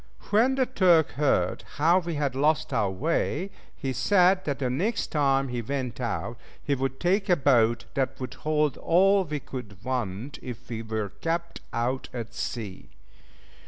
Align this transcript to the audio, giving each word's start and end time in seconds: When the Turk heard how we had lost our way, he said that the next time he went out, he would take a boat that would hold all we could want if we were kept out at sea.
When 0.31 0.55
the 0.55 0.65
Turk 0.65 1.11
heard 1.11 1.61
how 1.75 1.99
we 1.99 2.15
had 2.15 2.33
lost 2.33 2.73
our 2.73 2.89
way, 2.89 3.51
he 3.75 3.93
said 3.93 4.45
that 4.45 4.57
the 4.57 4.67
next 4.67 5.11
time 5.11 5.49
he 5.49 5.61
went 5.61 5.99
out, 6.01 6.39
he 6.63 6.73
would 6.73 6.99
take 6.99 7.29
a 7.29 7.35
boat 7.35 7.85
that 7.93 8.19
would 8.19 8.33
hold 8.33 8.77
all 8.77 9.23
we 9.23 9.39
could 9.39 9.83
want 9.85 10.39
if 10.41 10.69
we 10.69 10.81
were 10.81 11.09
kept 11.21 11.61
out 11.71 12.09
at 12.15 12.33
sea. 12.33 12.89